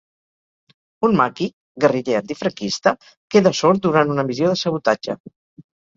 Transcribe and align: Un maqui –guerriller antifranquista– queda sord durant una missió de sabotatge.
Un 1.07 1.13
maqui 1.19 1.49
–guerriller 1.85 2.15
antifranquista– 2.21 2.95
queda 3.35 3.53
sord 3.61 3.85
durant 3.87 4.15
una 4.15 4.27
missió 4.31 4.53
de 4.55 4.61
sabotatge. 4.63 5.21